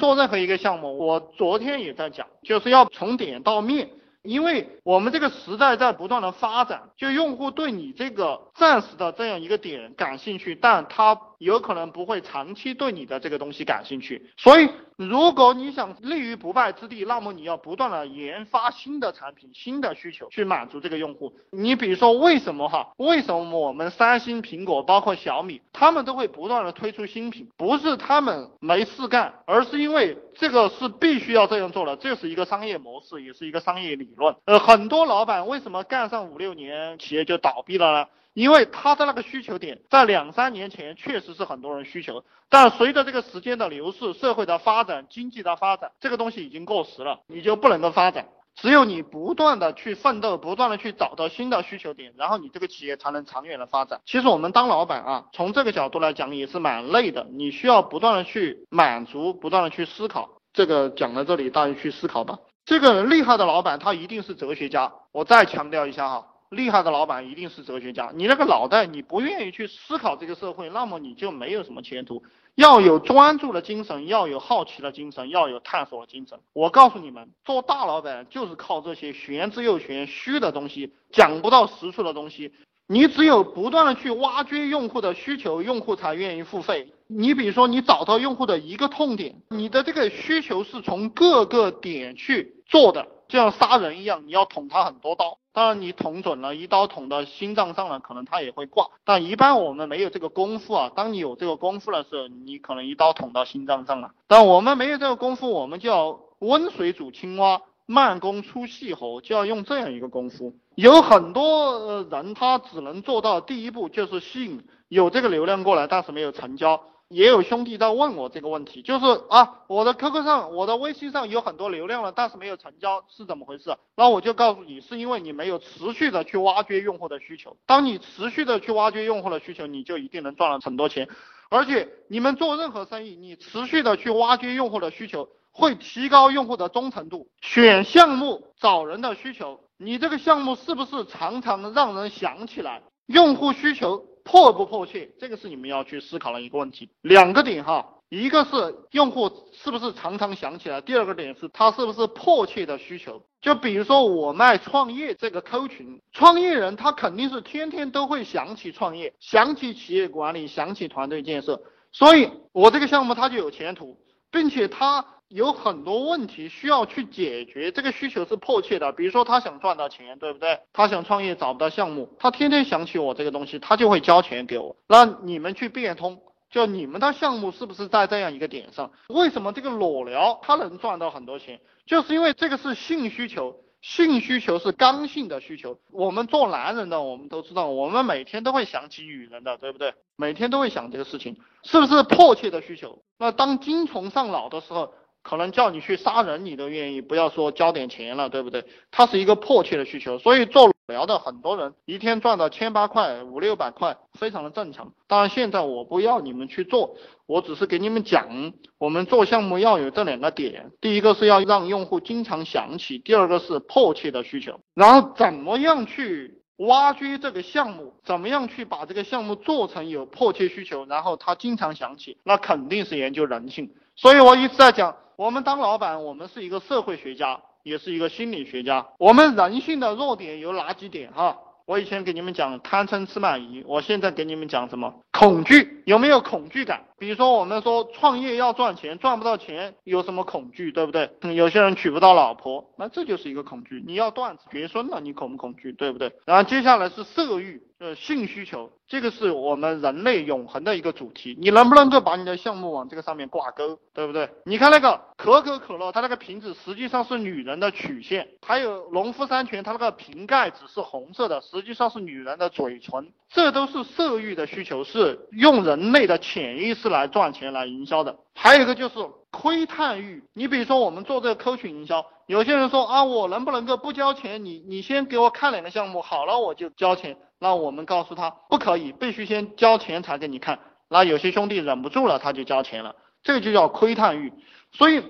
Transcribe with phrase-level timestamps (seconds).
[0.00, 3.90] 做任何一个项目，我昨天也在讲，就是要从点到面。
[4.22, 14.30] 因为我们这个时代在不断的发展，就用户对你这个暂时的这样一个点感兴趣，但他有可能不会长期对你的这个东西感兴趣。
[14.36, 14.68] 所以，
[15.00, 21.32] 如果你想立于不败之地，那么你要不断的研发新的产品、新的需求去满足这个用户。
[21.50, 22.92] 你比如说，为什么哈？
[22.98, 27.48] 为什么我们三星、苹果，包括小米，他们都会不断的推出新品？
[27.56, 34.10] 不是他们没事干，而是因为这个是必须要这样做的，这是一个商业模式，也是一个商业理。
[34.18, 38.06] 论，呃，很多老板为什么干上五六年企业就倒闭了呢？
[38.32, 48.28] 因为他的那个需求点在两三年前确实是很多人需求，但随着这个时间的流逝，社会的发展，经济的发展，这个东西已经过时了，你就不能够发展。
[48.56, 54.00] 只有你不断的去奋斗，不断的去找到新的需求点，然后你这个企业才能长远的发展。
[54.04, 60.28] 其实我们当老板啊，从这个角度来讲也是蛮累的，你需要不断的去满足，不断的去思考。
[60.52, 62.38] 这个讲到这里，大家去思考吧。
[62.66, 64.92] 这个厉害的老板，他一定是哲学家。
[65.12, 68.10] 我再强调一下哈，厉害的老板一定是哲学家。
[68.14, 72.22] 你那个脑袋，你不愿意去思考这个社会，那么你就没有什么前途。
[72.56, 76.40] 要有专注的精神，要有好奇的精神，要有探索的精神。
[76.52, 82.52] 我告诉你们，做大老板就是靠这些玄之又玄、虚的东西，讲不到实处的东西。
[82.88, 86.92] 你只有不断的去挖掘用户的需求，用户才愿意付费。
[87.06, 95.38] 你比如说，你找到用户的一个痛点，你的这个需求是从各个点去做的，就像杀人一样，你要捅他很多刀。
[95.52, 98.86] 当然，你捅准了，一刀捅到心脏上了，可能他也会挂。
[99.04, 100.92] 但一般我们没有这个功夫啊。
[100.94, 104.12] 当你有这个功夫的时候，你可能一刀捅到心脏上了。
[104.26, 107.62] 但我们没有这个功夫，我们就要温水煮青蛙。
[107.86, 110.54] 慢工出细活，就要用这样一个功夫。
[110.76, 116.80] 有很多人他只能做到第一步，就是吸引有这个流量过来，但是没有成交。
[117.10, 123.76] 也有兄弟在问我这个问题，就是啊，我的 QQ 上、我的微信上有很多流量了，但是没有成交，是怎么回事？
[123.96, 127.56] 那我就告诉你，是因为你没有持续的去挖掘用户的需求。
[127.66, 131.08] 当你持续的去挖掘用户的需求，你就一定能赚了很多钱。
[131.50, 135.28] 而且你们做任何生意，你持续的去挖掘用户的需求。
[135.52, 137.26] 会提高用户的忠诚度。
[137.40, 142.82] 选项目找人的需求，你这个项目是不是常常让人想起来？
[143.06, 145.10] 用户需求迫不迫切？
[145.18, 146.90] 这个是你们要去思考的一个问题。
[147.02, 153.22] 两个点哈，一个是用户是不是常常想起来，第二个点是他是不是迫切的需求。
[153.40, 163.98] 就比如说我卖创业这个 Q 群，创业人他肯定是天天都会想起创业，想起企业管理，想起团队建设，所以我这个项目他就有前途，
[164.30, 165.04] 并且他。
[165.30, 168.90] 有很多问题需要去解决，这个需求是迫切的。
[168.90, 170.58] 比如说他想赚到钱，对不对？
[170.72, 174.74] 他想创业找不到项目，他天天想起我这个东西，他就会交钱给我。
[174.88, 176.20] 那你们去变通，
[176.50, 178.90] 就你们的项目是不是在这样一个点上？
[179.06, 181.60] 为什么这个裸聊他能赚到很多钱？
[181.86, 183.54] 就是因为这个是性需求。
[183.82, 189.94] 性需求是刚性的需求，我们做男人的，我们都知道，我们每天都会想起女人的，对不对？
[190.16, 193.02] 每天都会想这个事情，是不是迫切的需求？
[193.18, 194.92] 那当精虫上脑的时候。
[195.22, 198.64] 可能叫你去杀人，你都愿意，不要说交点钱了，对不对？
[198.90, 204.92] 它是一个迫切的需求，所以做聊的很多人一天赚到千八块、五六百块，非常的正常。
[205.06, 214.60] 当然，现在我不要你们去做，我只是给你们讲，我们做项目要有这两个点：第一个是要让用户经常想起，第二个是迫切的需求。
[214.74, 217.94] 然后怎么样去挖掘这个项目？
[218.04, 222.18] 怎么样去把这个项目做成有迫切需求，然后他经常想起？
[222.24, 223.72] 那肯定是研究人性。
[223.96, 224.96] 所以我一直在讲。
[225.16, 228.86] 我们当老板，我们是一个社会学家，也是一个心理学家。
[228.98, 231.12] 我们人性的弱点有哪几点？
[231.12, 234.94] 哈，我以前给你们讲贪嗔痴慢疑，我现在给你们讲什么？
[235.12, 236.84] 恐惧有没有恐惧感？
[237.00, 241.10] 比如说我们说创业要赚钱，赚不到钱有什么恐惧，对不对？
[241.34, 243.82] 有些人娶不到老婆，那这就是一个恐惧。
[243.86, 245.72] 你要断子绝孙了，你恐不恐惧？
[245.72, 246.12] 对不对？
[246.26, 247.62] 然后接下来是色欲。
[247.80, 251.34] 呃，性需求，这个是我们人类永恒的一个主题。
[251.40, 254.28] 你能不能够把你的项目往这个上面挂钩，对不对？
[254.44, 263.14] 你看那个可口可乐，它那个瓶子实际上是女人的曲线；还有农夫山泉，它那个瓶盖只是红色的，实际上是女人的嘴唇。
[263.30, 268.16] 这都是色欲的需求，是用人类的潜意识来赚钱来营销的。
[268.34, 268.94] 还有一个就是
[269.30, 274.44] 窥探欲，你比如说我们做这个科学营销，有些人说啊，我能不能够不交钱？
[274.44, 277.16] 你你先给我看两个项目，好了我就交钱。
[277.38, 280.58] 那我们告诉他不可以，必须先交钱才给你看。
[280.88, 284.32] 那有些兄弟忍不住了，他就交钱了，这就叫窥探欲。
[284.72, 285.02] 所以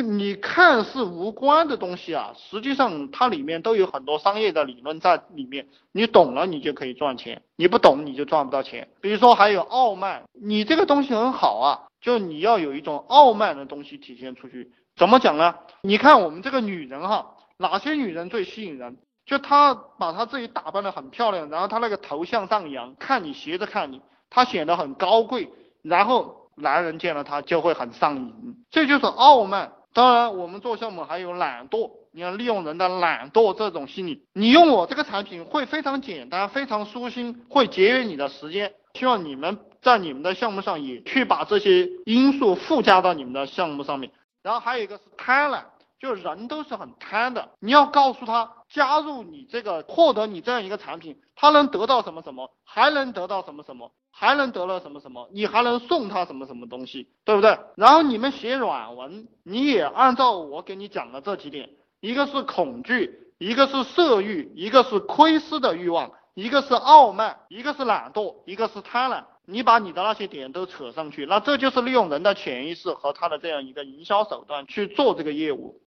[0.00, 5.66] 你看似无关的东西啊，实际上它里面都有很多商业的理论在里面。
[5.90, 8.88] 你懂了，你就可以赚钱；你不懂，你就赚不到钱。
[9.00, 14.70] 比如说还有傲慢，你这个东西很好啊，就你要有一种傲慢的东西体现出去。
[14.96, 15.56] 怎么讲呢？
[15.82, 18.98] 你看我们这个女人哈，哪些女人最吸引人？
[19.26, 24.00] 就她把她自己打扮得很漂亮，然后她那个头向上扬，看你斜着看你，
[24.30, 25.50] 她显得很高贵，
[25.82, 29.72] 然后男人见了她就会很上瘾，这就是傲慢。
[29.94, 38.72] 当然，我们做项目还有懒惰，你要利用人的懒惰这种心理，你用我这个产品会非常简单，非常舒心，会节约你的时间。
[38.94, 44.10] 希望你们在你们的项目上也去把这些因素附加到你们的项目上面。
[44.42, 45.62] 然后还有一个是贪婪，
[46.02, 47.50] 就人都是很贪的。
[47.60, 57.56] 你要告诉他，加入你这个，获得你这样一个产品，他能得到什么什么，还能得到什么什么，还能得到什么什么，你还能送他什么什么东西，对不对？
[57.76, 61.70] 然后你们写软文，你也按照我给你讲的这几点，
[62.00, 66.10] 一个是恐惧，一个是色欲，一个是窥私的欲望。
[66.34, 69.24] 一个是傲慢，一个是懒惰，一个是贪婪。
[69.44, 75.78] 你把你的那些点都扯上去，那这就是利用人的潜意识和他的这样一个营销手段去做这个业务。